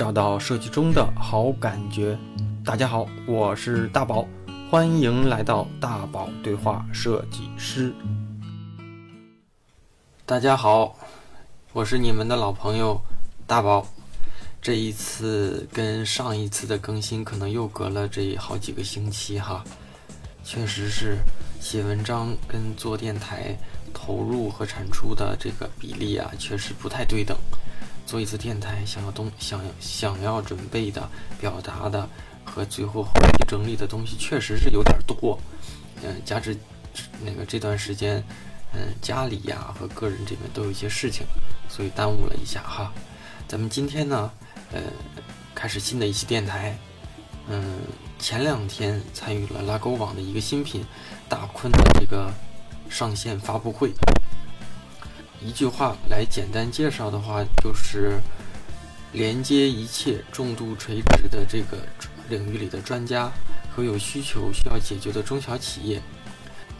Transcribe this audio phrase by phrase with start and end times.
[0.00, 2.18] 找到设计中的好感觉。
[2.64, 4.26] 大家好，我是大宝，
[4.70, 7.92] 欢迎来到大宝对话设计师。
[10.24, 10.96] 大家好，
[11.74, 12.98] 我是你们的老朋友
[13.46, 13.86] 大宝。
[14.62, 19.62] 这一次跟上一次的更新可能又隔了这好几个星期哈，
[20.42, 21.18] 确实是
[21.60, 23.54] 写文章跟做电台
[23.92, 27.36] 投入和产出的这个比例啊，确实不太对等。
[28.10, 31.08] 做一次电台，想要东想想要准备的、
[31.40, 32.08] 表达的
[32.44, 35.38] 和最后后期整理的东西，确实是有点多。
[36.02, 36.56] 嗯，加之
[37.24, 38.20] 那个这段时间，
[38.74, 41.24] 嗯，家里呀和个人这边都有一些事情，
[41.68, 42.92] 所以耽误了一下哈。
[43.46, 44.28] 咱们今天呢？
[44.72, 44.80] 呃，
[45.54, 46.76] 开始新的一期电台。
[47.46, 47.78] 嗯，
[48.18, 50.84] 前两天参与了拉勾网的一个新品
[51.28, 52.28] 大坤的这个
[52.88, 53.92] 上线发布会。
[55.42, 58.20] 一句话来简单介绍的话，就是
[59.12, 61.78] 连接一切重度垂直的这个
[62.28, 63.32] 领域里的专家
[63.74, 66.00] 和有需求需要解决的中小企业。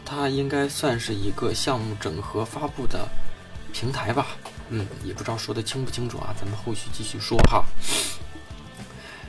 [0.05, 3.07] 它应该算是一个项目整合发布的
[3.73, 4.27] 平台吧。
[4.69, 7.65] 嗯，也不知道说的清不清楚啊，咱们后续继续说哈。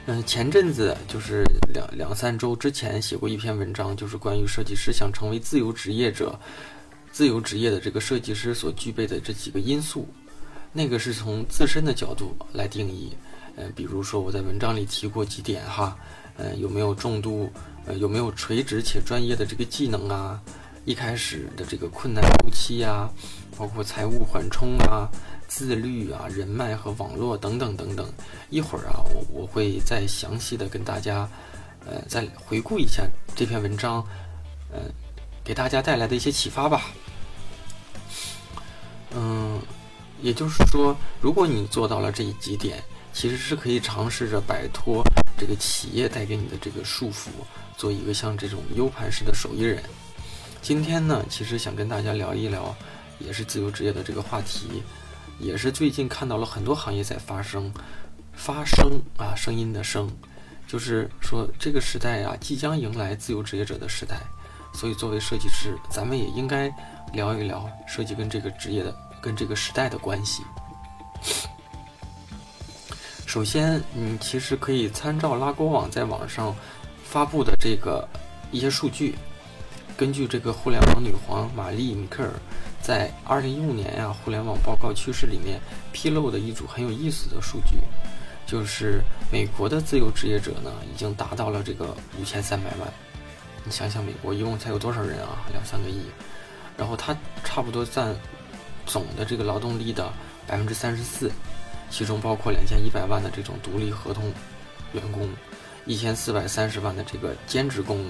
[0.06, 6.38] 嗯，前阵子就是两两三周之前写过一篇文章，就是关于设计师想成为自由职业者、
[7.12, 10.08] 自由职业的这个设计师所具备的这几个因素。
[10.72, 13.12] 那个是从自身的角度来定义，
[13.56, 15.96] 嗯，比如说我在文章里提过几点哈，
[16.38, 17.52] 嗯，有没有重度，
[17.84, 20.40] 呃，有没有垂直且专业的这个技能啊？
[20.86, 23.08] 一开始的这个困难初期呀，
[23.56, 25.08] 包括财务缓冲啊。
[25.46, 28.10] 自律啊，人脉和网络等等等等，
[28.48, 31.28] 一会儿啊，我我会再详细的跟大家，
[31.84, 34.02] 呃，再回顾一下这篇文章，
[34.72, 34.80] 呃，
[35.44, 36.84] 给大家带来的一些启发吧。
[39.14, 39.60] 嗯，
[40.20, 42.82] 也就是说，如果你做到了这几点，
[43.12, 45.02] 其实是可以尝试着摆脱
[45.36, 47.28] 这个企业带给你的这个束缚，
[47.76, 49.82] 做一个像这种 U 盘式的手艺人。
[50.60, 52.74] 今天呢，其实想跟大家聊一聊，
[53.18, 54.82] 也是自由职业的这个话题。
[55.38, 57.72] 也是最近看到了很多行业在发生，
[58.32, 60.08] 发生啊，声音的声，
[60.68, 64.20] 就是说这个时代啊，即将迎来自由职业者的时代，
[64.72, 66.72] 所以作为设计师，咱们也应该
[67.12, 70.42] 聊一聊设计跟这个职业的、跟这个时代的关系。
[73.26, 76.54] 首先，你其实可以参照拉勾网在网上
[77.04, 78.06] 发布的这个
[78.50, 79.14] 一些数据，
[79.96, 82.30] 根据这个互联网女皇玛丽米克尔。
[82.82, 85.60] 在二零一五年呀，互联网报告趋势里面
[85.92, 87.76] 披露的一组很有意思的数据，
[88.44, 89.00] 就是
[89.30, 92.92] 美国的自由职业者呢，已经达到了这个五千三百万。
[93.64, 95.46] 你想想，美国一共才有多少人啊？
[95.52, 96.02] 两三个亿。
[96.76, 98.14] 然后它差不多占
[98.86, 100.12] 总的这个劳动力的
[100.46, 101.30] 百分之三十四，
[101.90, 104.32] 其中包括两千一百万的这种独立合同
[104.92, 105.28] 员工，
[105.86, 108.06] 一千四百三十万的这个兼职工，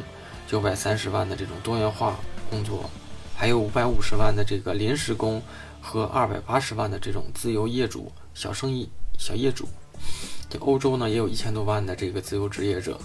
[0.47, 2.17] 九百三十万的这种多元化
[2.49, 2.89] 工作。
[3.35, 5.43] 还有五百五十万的这个临时工
[5.81, 9.69] 和二百八十万的这种自由业主、小生意、小业主。
[10.49, 12.97] 在欧洲呢，也有一千多万的这个自由职业者，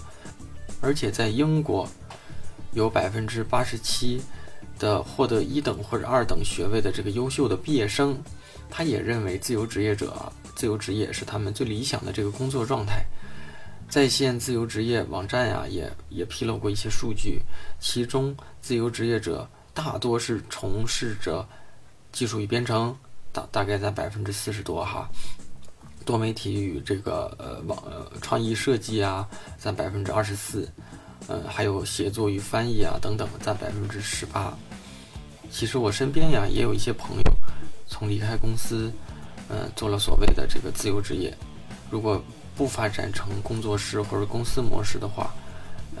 [0.80, 1.88] 而且在英国，
[2.72, 4.20] 有百分之八十七
[4.78, 8.16] 的获得一等或者二等学位的这个优秀的毕业生，
[8.70, 13.04] 他也认为自由职业者、自由职业是他们最理想的这个工作状态。
[13.88, 17.40] 在线自由职业网站呀，也也披露过一些数据，
[17.80, 19.48] 其中自由职业者。
[19.74, 21.46] 大多是从事着
[22.10, 22.92] 技术与编程，
[23.30, 25.08] 大大概在百分之四十多哈，
[26.04, 30.68] 多媒体与这个呃网呃创意设计啊占百分之二十四，
[31.26, 34.56] 嗯还有写作与翻译啊等等占百分之十八。
[35.50, 37.22] 其实我身边呀也有一些朋友
[37.86, 38.92] 从离开公司，
[39.48, 41.36] 嗯做了所谓的这个自由职业，
[41.90, 42.22] 如果
[42.56, 45.34] 不发展成工作室或者公司模式的话。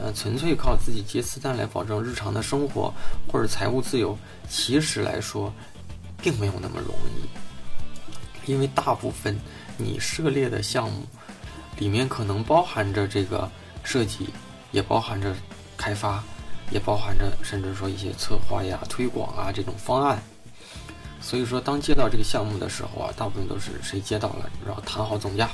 [0.00, 2.94] 呃，纯粹靠自己接私单来保证日常的生活
[3.26, 4.16] 或者财务自由，
[4.48, 5.52] 其实来说，
[6.22, 8.48] 并没有那么容易。
[8.48, 9.36] 因为大部分
[9.76, 11.02] 你涉猎的项目，
[11.78, 13.50] 里面可能包含着这个
[13.82, 14.28] 设计，
[14.70, 15.34] 也包含着
[15.76, 16.22] 开发，
[16.70, 20.22] 也包含着甚至说一些策划呀、推广啊这种方案。
[21.20, 25.50] 所以说，当接到这个项目的时候啊，大部分都是谁接到了，然后谈好总价。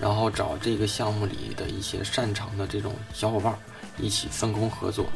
[0.00, 3.52] 然后找这个项目里的一些擅长的这种小伙伴
[3.98, 5.06] 一起分工合作。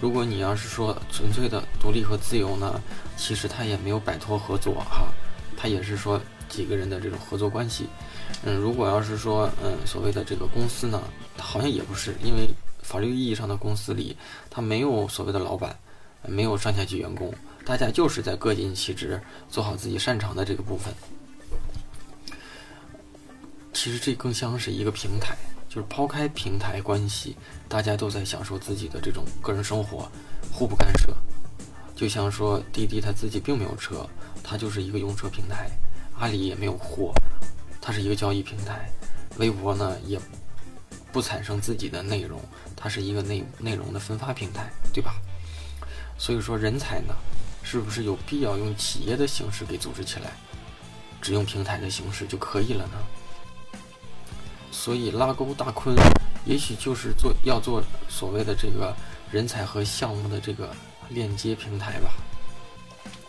[0.00, 2.80] 如果你要是说纯粹的独立和自由呢，
[3.18, 5.08] 其实他也没有摆脱合作哈，
[5.58, 6.18] 他也是说
[6.48, 7.86] 几个人的这种合作关系。
[8.42, 11.02] 嗯，如果要是说嗯所谓的这个公司呢，
[11.36, 12.48] 好像也不是，因为
[12.90, 14.16] 法律意义上的公司里，
[14.50, 15.78] 他没有所谓的老板，
[16.26, 17.32] 没有上下级员工，
[17.64, 20.92] 大家就是在各尽其职，做好自己擅长的这个部分。
[23.72, 25.36] 其实这更像是一个平台，
[25.68, 27.36] 就是抛开平台关系，
[27.68, 30.10] 大家都在享受自己的这种个人生活，
[30.52, 31.14] 互不干涉。
[31.94, 34.04] 就像说滴滴他自己并没有车，
[34.42, 35.70] 它就是一个用车平台；
[36.18, 37.14] 阿里也没有货，
[37.80, 38.90] 它是一个交易平台；
[39.36, 40.18] 微博呢也
[41.12, 42.40] 不产生自己的内容，
[42.80, 45.14] 它是一个内内容的分发平台，对吧？
[46.16, 47.14] 所以说人才呢，
[47.62, 50.32] 是不是有必要用企业的形式给组织起来，
[51.20, 52.98] 只用平台的形式就可以了呢？
[54.72, 55.94] 所以拉钩大坤，
[56.46, 58.96] 也许就是做要做所谓的这个
[59.30, 60.74] 人才和项目的这个
[61.10, 62.10] 链接平台吧。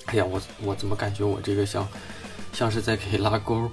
[0.06, 1.88] 哎呀，我我怎么感觉我这个像
[2.54, 3.70] 像是在给拉钩，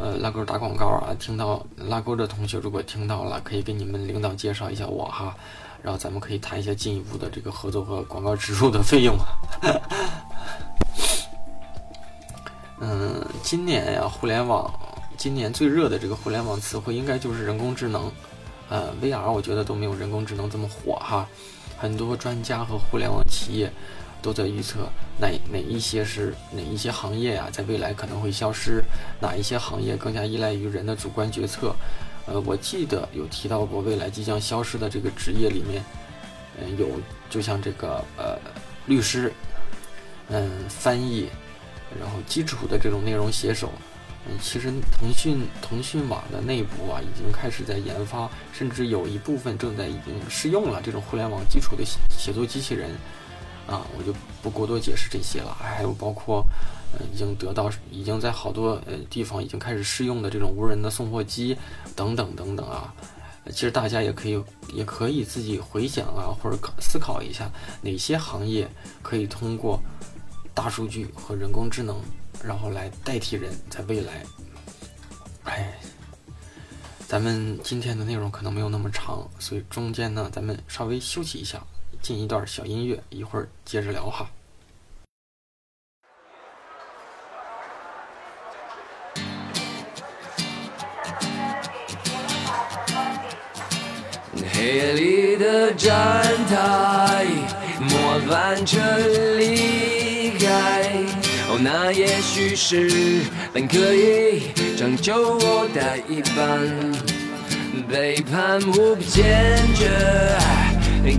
[0.00, 1.12] 呃，拉钩打广告啊？
[1.18, 5.36] 听到拉钩的同学如果听到了，可以给你们领导介绍一下我哈，
[5.82, 9.26] 然后咱们可以谈一下进一步的这个合作和广告植入的费用啊。
[12.80, 14.72] 嗯，今年呀，互联网。
[15.18, 18.10] 今年最热的这个互联网词汇应该就是人工智能，
[18.70, 21.28] 呃，VR 我觉得都没有人工智能这么火哈。
[21.76, 23.70] 很多专家和互联网企业
[24.22, 24.88] 都在预测
[25.18, 28.82] 哪哪一些是哪一些行业呀，在未来可能会消失，
[29.20, 31.74] 哪一些行业更加依赖于人的主观决策。
[32.26, 35.82] 呃，我记得有提到过未来即将消失的这个职业里面，
[36.60, 36.88] 嗯，有
[37.28, 38.38] 就像这个呃
[38.86, 39.32] 律师，
[40.28, 41.28] 嗯，翻译，
[41.98, 43.72] 然后基础的这种内容写手。
[44.28, 51.82] 嗯，其实腾讯腾讯网的内部啊，已经开始在研发，甚至有一部分正在已经试用了这种互联网基础的
[52.16, 52.90] 写作机器人。
[53.70, 54.12] 啊，我就
[54.42, 55.56] 不过多解释这些了。
[55.58, 56.44] 还有包括，
[56.92, 61.56] 呃，已经得到，已经在好多呃地方已经开始试用的这种无人的送货机，
[61.94, 62.92] 等等等等啊。
[63.46, 64.42] 其实大家也可以
[64.74, 67.50] 也可以自己回想啊，或者思考一下，
[67.80, 68.68] 哪些行业
[69.02, 69.80] 可以通过
[70.52, 71.96] 大数据和人工智能。
[72.42, 74.24] 然后来代替人，在未来，
[75.44, 75.78] 哎，
[77.06, 81.62] 咱们今天的内容可能没有那么长，所以中间呢，咱们稍微休息一下，
[82.02, 84.28] 进一段小音乐，一会儿接着聊哈。
[94.52, 97.26] 黑夜里的站台，
[97.80, 98.78] 末班车
[99.38, 100.82] 离开。
[101.48, 106.60] 哦，那也许是本可以拯救我的一半，
[107.88, 109.90] 背叛无比坚决，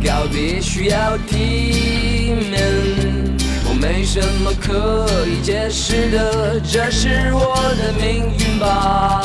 [0.04, 2.62] 告别需要体面。
[3.68, 9.22] 我没什么可以解释的，这是我的命运吧。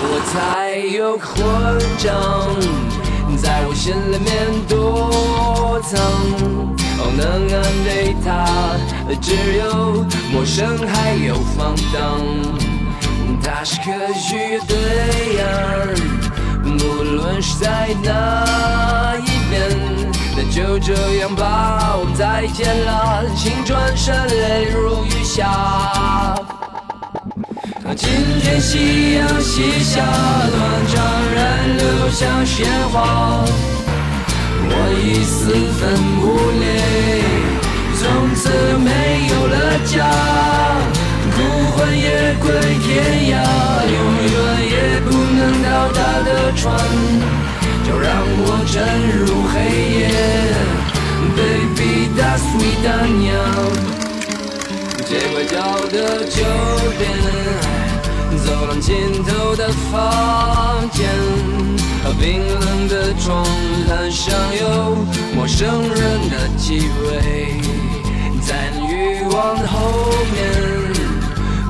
[0.00, 1.26] 我才有混
[1.98, 2.06] 账，
[3.36, 4.28] 在我心里面
[4.68, 6.00] 躲藏。
[7.00, 7.22] 哦，能
[7.54, 7.56] 安
[7.86, 7.88] 慰
[8.24, 8.26] 他，
[9.20, 9.26] 只
[9.58, 11.96] 有陌生还有放荡。
[13.40, 14.74] 他是科学对
[15.40, 15.46] 岸，
[16.64, 19.68] 无论是在哪一边，
[20.36, 26.34] 那就这样吧，我们再见了，请转身，泪如雨下。
[27.96, 28.08] 今
[28.40, 30.96] 天夕阳西下，断肠
[31.34, 33.44] 人流下鲜花。
[34.70, 34.72] 我
[35.02, 35.80] 已四分
[36.20, 36.24] 五
[36.60, 36.68] 裂，
[37.98, 38.04] 从
[38.34, 38.86] 此没
[39.32, 39.56] 有了
[39.86, 39.96] 家，
[41.34, 41.36] 孤
[41.72, 42.46] 魂野归
[42.84, 42.86] 天
[43.32, 43.34] 涯，
[43.88, 43.96] 永
[44.28, 44.34] 远
[44.70, 46.66] 也不能到达的船，
[55.08, 56.44] 街拐角的酒
[56.98, 57.08] 店，
[58.44, 61.08] 走廊尽头的房间。
[62.20, 63.42] 冰冷的窗
[63.88, 64.96] 栏上有
[65.34, 67.58] 陌生人的气味，
[68.42, 70.36] 在那欲望的后面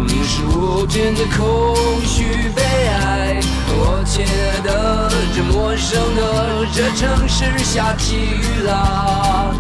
[0.01, 3.39] 你是无尽的空虚悲哀。
[3.69, 9.55] 我亲爱的，这陌生的这城市下起雨啦。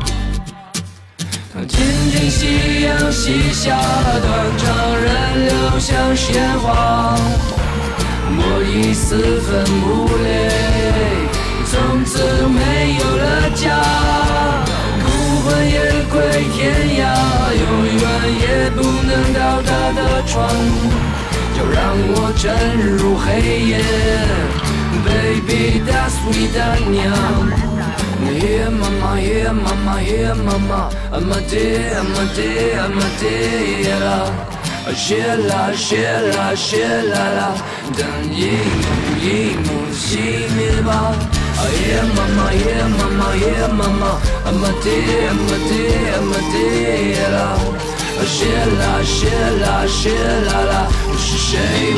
[1.68, 1.78] 静
[2.10, 5.06] 静夕阳西下，断肠人
[5.46, 7.14] 流像鲜花。
[8.40, 9.48] 我已四分
[9.84, 9.86] 五
[10.24, 10.26] 裂，
[11.66, 12.58] 从此没
[12.98, 13.66] 有了家，
[15.04, 15.06] 孤
[15.42, 15.76] 魂野
[16.10, 16.16] 归
[16.54, 16.58] 天
[16.98, 17.00] 涯，
[17.54, 17.64] 永
[18.00, 18.02] 远
[18.40, 20.36] 也不能到达的船，
[21.54, 21.76] 就让
[22.14, 22.42] 我沉
[22.96, 23.26] 入黑
[23.68, 23.72] 夜
[25.04, 26.58] ，Baby that's sweet 大
[26.90, 27.67] 娘。
[28.28, 34.28] Yeah mama, yeah mama, yeah mama, I'm a day, I'm a day, I'm a day, yeah.
[34.96, 37.54] 谢啦谢啦谢啦啦，
[37.96, 38.00] 等
[38.32, 38.40] 一
[38.80, 38.82] 幕
[39.20, 39.24] 一
[39.64, 40.08] 幕熄
[40.56, 40.88] 灭吧。
[41.84, 42.64] 耶妈妈耶
[42.96, 44.02] 妈妈耶妈妈，
[44.44, 44.86] 阿玛爹
[45.28, 45.70] 阿玛爹
[46.14, 46.56] 阿玛爹
[47.28, 47.36] 啦。
[48.24, 49.16] 谢啦谢
[49.62, 50.00] 啦谢
[50.48, 50.74] 啦啦，
[51.18, 51.50] 是谁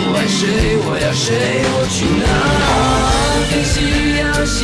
[0.03, 0.41] 我爱谁
[0.85, 1.27] 我要找谁
[1.73, 2.23] 我去哪？
[3.51, 3.75] 听夕
[4.19, 4.59] 阳西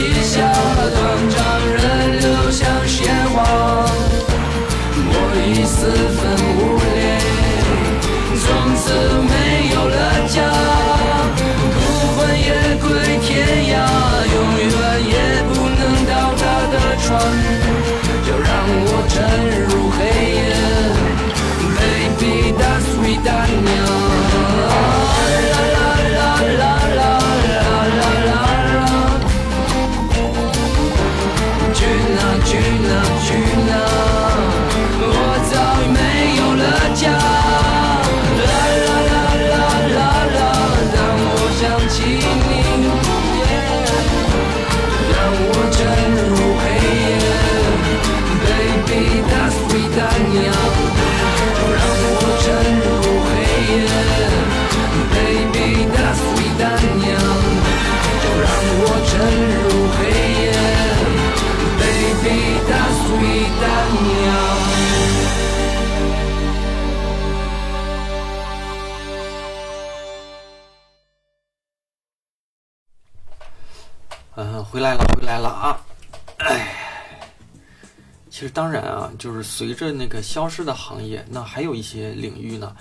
[78.56, 82.74] 当然啊，就是随着那个消失的行业，那还有一些领域呢，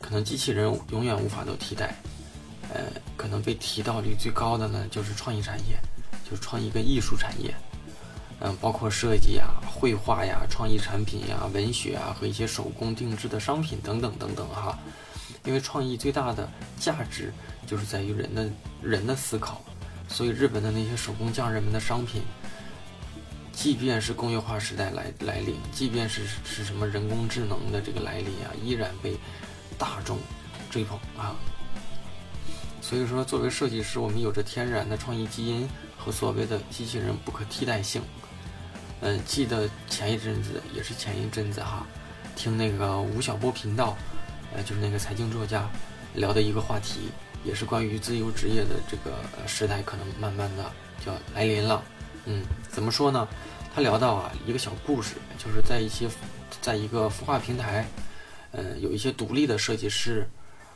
[0.00, 1.94] 可能机器人永远无法都替代。
[2.72, 2.80] 呃，
[3.18, 5.78] 可能被提到率最高的呢，就是创意产业，
[6.24, 7.54] 就是创意跟艺术产业。
[8.40, 14.78] 嗯，包括设计呀、绘画呀、创意产品呀、文学啊和一些手工定制的商品等等等等哈。
[15.44, 16.48] 因为创意最大的
[16.78, 17.30] 价值
[17.66, 18.48] 就是在于人的
[18.80, 19.60] 人的思考，
[20.08, 22.22] 所以日本的那些手工匠人们的商品，
[23.60, 29.14] 即便是工业化时代来来临，即便是是什么人工智能的这个来临啊，依然被
[29.76, 30.16] 大众
[30.70, 31.36] 追捧啊。
[32.80, 38.00] 所以说，作为设计师，我们有着天然的创意基因和所谓的机器人不可替代性。
[39.02, 41.86] 嗯，记得前一阵子也是前一阵子哈，
[42.34, 43.94] 听那个吴晓波频道，
[44.56, 45.68] 呃，就是那个财经作家
[46.14, 47.10] 聊的一个话题，
[47.44, 50.72] 也是关于自由职业的这个时代可能慢慢的
[51.04, 51.84] 就来临了。
[52.30, 53.26] 嗯，怎么说呢？
[53.74, 56.08] 他聊到啊一个小故事，就是在一些
[56.60, 57.84] 在一个孵化平台，
[58.52, 60.28] 嗯，有一些独立的设计师，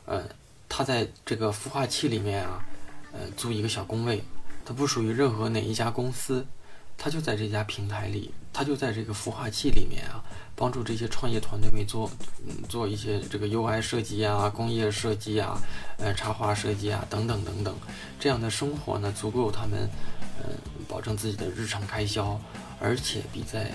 [0.07, 0.29] 嗯，
[0.69, 2.65] 他在这个孵化器里面啊，
[3.13, 4.21] 呃，租一个小工位，
[4.65, 6.45] 他不属于任何哪一家公司。
[6.97, 10.23] 他就在这家平台里，他就在这个孵化器里面啊，
[10.55, 12.09] 帮助这些创业团队们做，
[12.47, 15.61] 嗯，做一些这个 UI 设计啊、工业设计啊、
[15.99, 17.75] 呃插画设计啊等等等等，
[18.21, 19.91] 这样的生活呢，足够他们，
[20.39, 20.55] 嗯，
[20.89, 22.41] 保证自己的日常开销，
[22.81, 23.73] 而且比在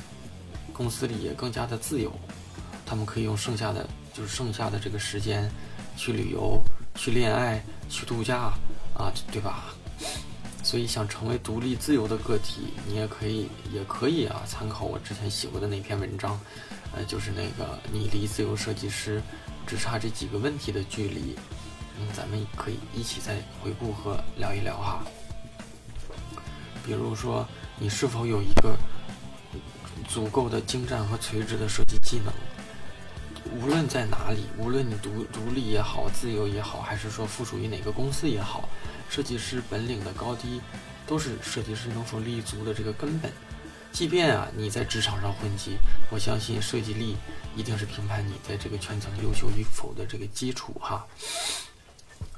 [0.72, 2.12] 公司里也更加的自由。
[2.86, 5.52] 他们可以用剩下的就是剩下的这个时间，
[5.98, 6.64] 去旅游、
[6.96, 8.54] 去恋爱、去度假
[8.96, 9.66] 啊，对吧？
[10.62, 16.40] 所以想成为独立自由的个体，你也可以，也可以啊，参考我之前写过的那篇文章，
[16.94, 19.22] 呃，就是那个你离自由设计师
[19.66, 21.36] 只差这几个问题的距离，
[21.98, 25.04] 嗯，咱们可以一起再回顾和聊一聊哈。
[26.86, 27.48] 比如说，
[27.80, 28.76] 你是否有一个
[30.08, 32.34] 足够的精湛和垂直的设计技能？
[33.60, 38.70] 无论在哪里，无论你独独立也好，自由也好，还是说附属于哪个公司也好。
[39.10, 40.62] 设计师本领的高低，
[41.08, 43.32] 都是设计师能否立足的这个根本。
[43.92, 45.78] 即便啊你在职场上混迹，
[46.12, 47.18] 我相信设计力
[47.56, 51.06] 一定是评判你在这个圈层优秀与否的这个基础哈。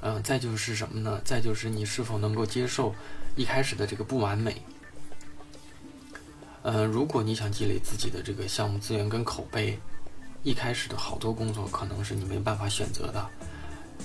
[0.00, 1.20] 嗯，再就是什么呢？
[1.24, 2.94] 再就是你是否能够接受
[3.36, 4.62] 一开始的这个不完美。
[6.62, 9.78] 嗯，如果你想积累自己的这个项目资源跟口碑，
[10.42, 13.28] 一开始的好多工作可能是你没办法选择的。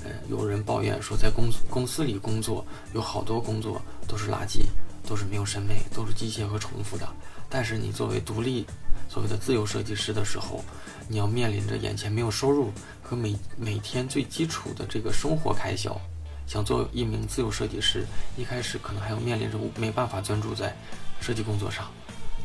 [0.04, 4.62] 呃，有人抱怨说，在公公司里工作有好多工作都是垃圾，
[5.08, 7.08] 都是没有审美，都是机械和重复的。
[7.50, 8.66] 但是你作为独立，
[9.10, 10.64] 所谓的自由设计师的时候，
[11.08, 16.00] 你要面临着眼前没有收入和每每天最基础的这个生活开销。
[16.46, 18.06] 想做一名自由设计师，
[18.38, 20.74] 一开始可能还要面临着没办法专注在
[21.20, 21.86] 设计工作上，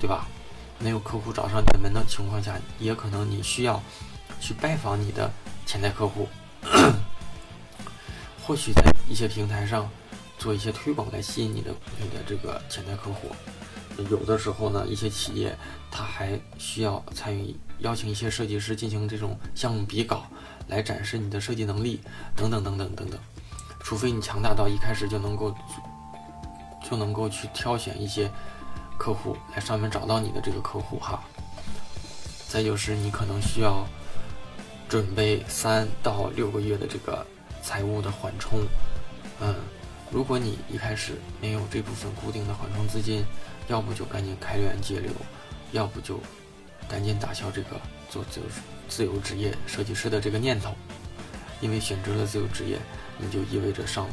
[0.01, 0.27] 对吧？
[0.81, 3.81] 没有客户找上你的门的情况下，也可能你需要
[4.41, 5.31] 去拜访你的
[5.67, 6.29] 潜在客户。
[8.45, 9.89] 或许在一些平台上
[10.37, 11.71] 做一些推广来吸引你的
[12.01, 13.29] 你的这个潜在客户，
[14.11, 15.57] 有的时候呢，一些企业
[15.91, 20.27] 它还需要参与邀请一些设计师进行这种项目比稿，
[20.67, 22.01] 来展示你的设计能力
[22.35, 23.19] 等等等等等等。
[23.81, 25.55] 除非你强大到一开始就能够
[26.83, 28.29] 就能够去挑选一些
[28.99, 31.23] 客户来上面找到你的这个客户哈。
[32.49, 33.87] 再就是你可能需要
[34.89, 37.25] 准备三到六个月的这个。
[37.63, 38.67] 财务的缓冲，
[39.41, 39.55] 嗯，
[40.11, 43.25] 如果你一开始没有这部分固定的缓冲资金，
[43.69, 45.11] 要不就赶紧开源节流，
[45.71, 46.19] 要不就
[46.89, 48.47] 赶紧打消这个做自由
[48.89, 50.75] 自由职业设计师的这个念头。
[51.61, 52.77] 因为选择了自由职业，
[53.17, 54.09] 你就意味着上，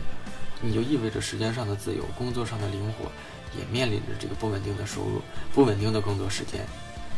[0.62, 3.12] 你就意味着时间上的自由，工作上的灵活，
[3.58, 5.20] 也面临着这个不稳定的收入、
[5.52, 6.64] 不稳定的工作时间。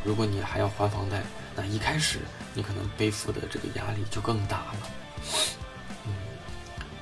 [0.06, 1.22] 如果你还要还房贷，
[1.54, 2.20] 那一开始
[2.54, 4.90] 你可能背负的这个压力就更大了。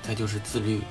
[0.09, 0.81] 那，就是自律。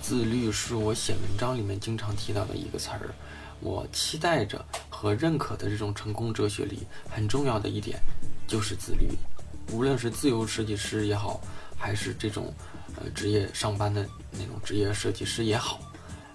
[0.00, 3.14] 自律是我写文章里面经常提到的一个词儿。
[3.60, 8.00] 我期待着和认可的这种成功哲学里很重要的一点，
[8.46, 9.10] 就是自律。
[9.72, 11.38] 无论是自由设计师也好，
[11.76, 12.54] 还是这种
[12.96, 15.78] 呃职业上班的那种职业设计师也好，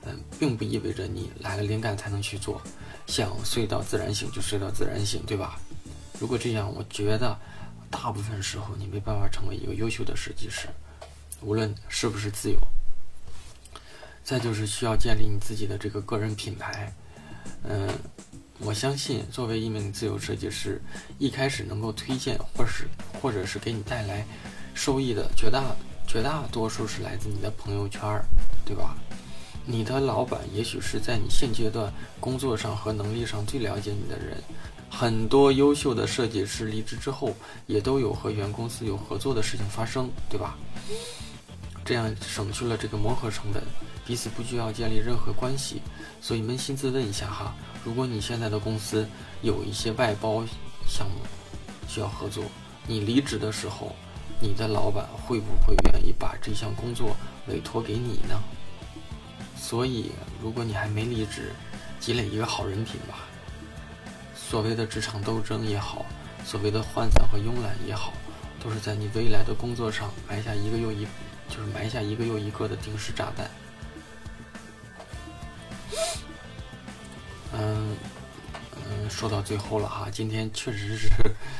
[0.05, 2.61] 嗯，并不意味着你来了灵感才能去做，
[3.07, 5.57] 想睡到自然醒就睡到自然醒，对吧？
[6.19, 7.35] 如果这样，我觉得
[7.89, 10.67] 大部分时候你没办法成为一个优秀的设计师，
[11.43, 12.57] 无论是不是自由。
[14.23, 16.93] 再就是需要建立你自己的这个个人品牌，
[17.63, 17.89] 嗯。
[18.59, 20.79] 我相信，作为一名自由设计师，
[21.17, 22.87] 一开始能够推荐或是
[23.19, 24.25] 或者是给你带来
[24.73, 25.75] 收益的绝大
[26.07, 28.01] 绝大多数是来自你的朋友圈，
[28.63, 28.95] 对吧？
[29.65, 34.37] 你的老板也许是在你现阶段工作上和能力上最了解你的人。
[34.89, 37.35] 很多优秀的设计师离职之后，
[37.65, 40.55] 也都有和原公司有合作的事情发生，对吧？
[41.83, 43.61] 这样省去了这个磨合成本，
[44.05, 45.81] 彼此不需要建立任何关系。
[46.21, 47.53] 所以扪心自问一下哈。
[47.83, 49.07] 如果你现在的公司
[49.41, 50.43] 有一些外包
[50.87, 51.17] 项目
[51.87, 52.45] 需要合作，
[52.87, 53.95] 你离职的时候，
[54.39, 57.15] 你的老板会不会愿意把这项工作
[57.47, 58.41] 委托给你呢？
[59.57, 60.11] 所以，
[60.41, 61.51] 如果你还没离职，
[61.99, 63.27] 积累一个好人品吧。
[64.35, 66.05] 所谓的职场斗争也好，
[66.45, 68.13] 所谓的涣散和慵懒也好，
[68.61, 71.07] 都是在你未来的工作上埋下一个又一，
[71.55, 73.47] 就是埋下一个又一个的定时炸弹。
[77.53, 77.95] 嗯
[78.89, 81.07] 嗯，说到最后了哈，今天确实是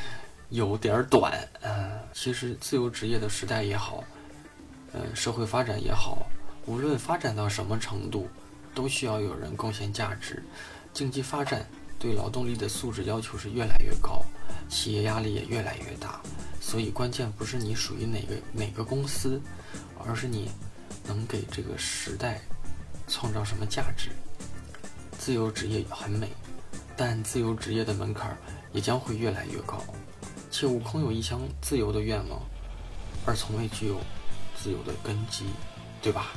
[0.50, 1.48] 有点短。
[1.62, 4.04] 嗯，其实自由职业的时代也好，
[4.94, 6.26] 嗯，社会发展也好，
[6.66, 8.28] 无论发展到什么程度，
[8.74, 10.44] 都需要有人贡献价值。
[10.92, 11.64] 经济发展
[12.00, 14.26] 对劳动力的素质要求是越来越高，
[14.68, 16.20] 企业压力也越来越大。
[16.66, 19.40] 所以关键不是你属于哪个哪个公司，
[20.08, 20.50] 而是你
[21.06, 22.42] 能给这个时代
[23.06, 24.10] 创造什么价值。
[25.20, 26.30] 自由职业很美，
[26.96, 28.36] 但自由职业的门槛
[28.72, 29.84] 也将会越来越高。
[30.50, 32.42] 切勿空有一腔自由的愿望，
[33.26, 34.00] 而从未具有
[34.58, 35.46] 自由的根基，
[36.02, 36.32] 对吧？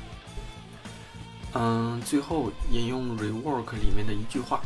[1.55, 4.61] 嗯，最后引用《Rework》里面的一句话：“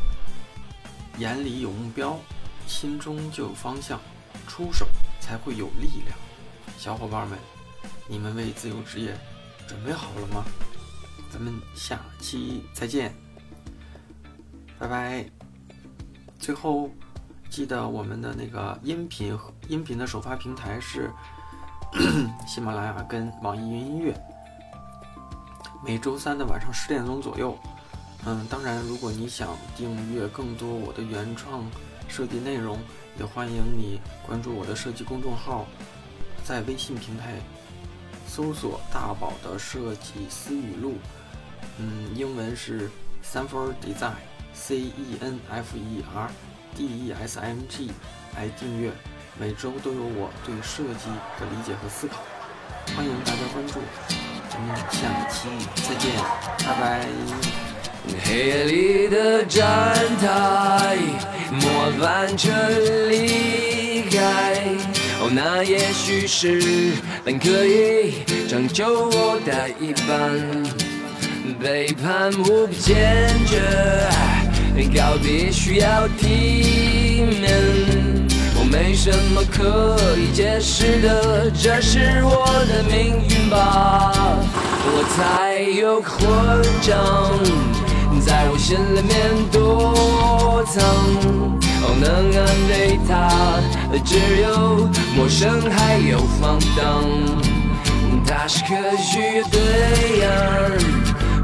[1.19, 2.19] 眼里有目标，
[2.67, 4.01] 心中就有方向，
[4.49, 4.89] 出手
[5.21, 6.19] 才会有力量。”
[6.79, 7.39] 小伙伴们，
[8.09, 9.15] 你们为自由职业
[9.69, 10.45] 准备好了吗？
[11.33, 13.15] 咱们下期再见。
[14.79, 15.25] 拜拜！
[16.39, 16.91] 最后
[17.51, 21.11] 记得我们的那个音频音频的首发平台是
[22.49, 24.19] 喜马拉雅跟网易云音乐。
[25.85, 27.57] 每周三的晚上十点钟左右。
[28.25, 31.65] 嗯，当然，如果你想订阅更多我的原创
[32.09, 32.79] 设计内容，
[33.19, 35.67] 也欢迎你关注我的设计公众号，
[36.45, 37.35] 在微信平台
[38.27, 40.95] 搜索“大宝的设计思语录”。
[41.79, 42.91] 嗯，英文是
[43.25, 44.15] “Sanford Design”。
[44.53, 46.29] C E N F E R
[46.77, 47.93] D E S I M G
[48.37, 48.91] 来订阅，
[49.39, 52.17] 每周都有我对设计的理解和思考，
[52.95, 53.81] 欢迎大家关注，
[54.51, 56.13] 咱们下期再见，
[56.67, 57.70] 拜拜。
[58.25, 60.97] 黑夜里的站台，
[61.51, 62.51] 末班车
[63.09, 64.55] 离开，
[65.21, 66.93] 哦，那也许是
[67.25, 70.33] 本可以拯救我的一半，
[71.61, 73.61] 背叛无比坚决。
[74.97, 77.53] 告别需要体面，
[78.57, 84.11] 我没什么可以解释的，这是我的命运吧。
[84.83, 86.19] 我才有混
[86.81, 86.99] 账，
[88.61, 89.11] 心里面
[89.51, 90.85] 躲藏。
[91.83, 93.11] 哦，能安慰他
[94.05, 97.03] 只有陌生还有放荡。
[98.27, 98.69] 他是可
[98.99, 99.59] 取的对
[100.23, 100.29] 岸，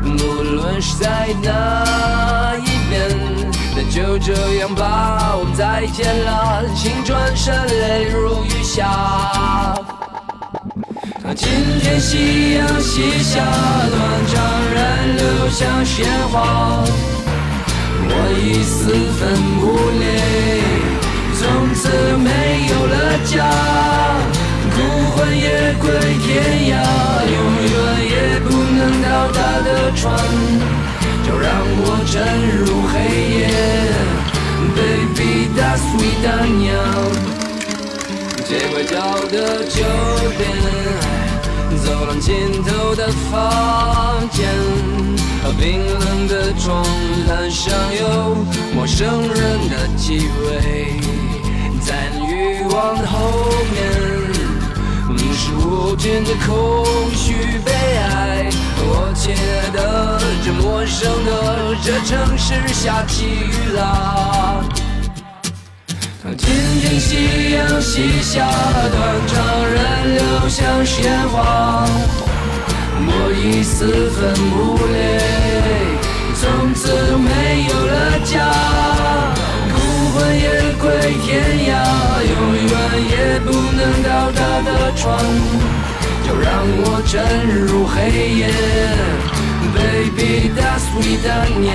[0.05, 2.95] 无论是在哪一边。
[3.75, 9.75] 那就这样吧，我们再见了，请转身，泪如雨下。
[11.35, 11.49] 今
[11.81, 14.35] 天夕阳西下，断肠
[14.73, 16.85] 人流像鲜花，
[18.09, 19.65] 我已四分五
[19.99, 20.05] 裂，
[21.35, 21.43] 从
[21.75, 22.29] 此没
[22.71, 23.35] 有了家，
[24.71, 24.77] 孤
[25.17, 25.85] 魂野归
[26.23, 26.27] 天
[26.71, 26.75] 涯，
[27.27, 27.37] 永
[27.67, 27.75] 远
[28.09, 29.69] 也不能到达的。
[29.97, 30.15] 船，
[31.27, 32.15] 就让我沉
[32.61, 32.95] 入黑
[33.39, 33.49] 夜。
[34.77, 36.71] Baby that's sweet 大娘，
[38.45, 38.95] 最会找
[39.27, 39.35] 的
[39.65, 39.81] 酒
[40.37, 40.45] 店，
[41.87, 44.45] 走廊尽头的房间，
[45.57, 46.85] 冰冷的床
[47.29, 48.35] 单上有
[48.75, 50.97] 陌生人的气味，
[51.81, 53.31] 在欲望的后
[53.71, 53.77] 面。
[55.39, 61.31] 是无尽的空虚悲哀，我亲爱的，这陌生的
[61.85, 64.61] 这城市下起雨啦。
[66.37, 66.49] 听
[66.81, 68.49] 听夕阳西下，
[68.91, 69.35] 断肠
[70.47, 71.85] 人流像鲜花，
[72.99, 75.19] 我已四分五裂，
[76.37, 76.87] 从此
[77.19, 78.33] 没有了家。
[80.15, 80.47] 魂也
[80.81, 80.85] 归
[81.21, 81.27] 天
[81.67, 81.71] 涯，
[82.23, 82.73] 永远
[83.11, 85.05] 也不能到达的船，
[86.25, 86.47] 就让
[86.79, 87.13] 我沉
[87.67, 87.95] 入黑
[88.39, 88.47] 夜。
[89.75, 91.29] Baby that's sweet 大
[91.61, 91.67] 娘。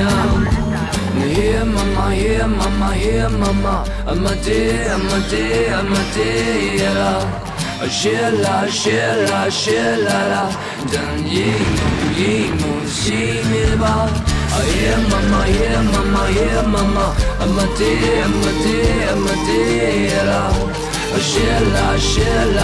[1.22, 6.78] Yeah mama, yeah mama, yeah mama, I'm a day, I'm a day, I'm a day,
[6.80, 7.22] yeah.
[7.90, 10.50] 谢啦谢啦谢啦啦，
[10.92, 11.32] 等一
[11.72, 11.80] 幕
[12.16, 12.20] 一
[12.60, 14.08] 幕熄灭吧。
[14.52, 20.30] Yeah, mama, yeah, mama, yeah, mama, I'm a day, I'm a day, I'm a day 啦，
[21.20, 21.32] 谢
[21.72, 22.14] 啦谢
[22.54, 22.62] 啦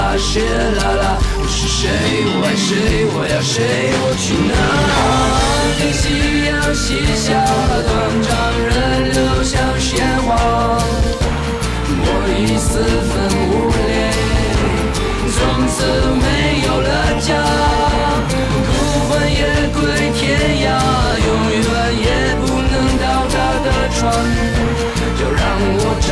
[0.77, 1.05] 啦啦，
[1.47, 1.85] 是谁？
[2.27, 2.69] 我爱谁？
[3.13, 3.55] 我要谁？
[4.03, 4.53] 我去哪？
[5.77, 6.03] 听夕
[6.45, 7.25] 阳西下，
[7.87, 7.89] 断
[8.21, 8.27] 肠
[8.67, 8.67] 人
[9.13, 10.27] 流像鲜花，
[12.03, 12.05] 我
[12.37, 12.69] 已四
[13.07, 13.15] 分
[13.49, 13.66] 五
[15.77, 16.25] 子，没
[16.65, 16.89] 有了
[17.21, 17.29] 家。
[18.29, 18.75] 孤
[19.07, 19.41] 魂野
[19.75, 19.77] 鬼
[20.17, 20.17] 天
[20.65, 20.67] 涯，
[21.27, 21.65] 永远
[22.01, 22.05] 也
[22.41, 24.01] 不能到达的船，
[25.19, 25.41] 就让
[25.77, 26.09] 我沉